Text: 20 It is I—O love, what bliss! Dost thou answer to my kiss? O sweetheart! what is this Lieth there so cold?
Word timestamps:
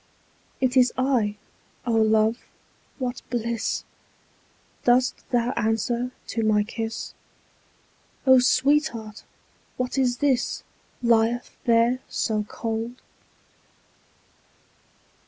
20 0.57 0.65
It 0.65 0.77
is 0.81 0.91
I—O 0.97 1.91
love, 1.91 2.39
what 2.97 3.21
bliss! 3.29 3.83
Dost 4.83 5.29
thou 5.29 5.51
answer 5.51 6.09
to 6.25 6.41
my 6.41 6.63
kiss? 6.63 7.13
O 8.25 8.39
sweetheart! 8.39 9.23
what 9.77 9.99
is 9.99 10.17
this 10.17 10.63
Lieth 11.03 11.51
there 11.65 11.99
so 12.09 12.43
cold? 12.47 12.95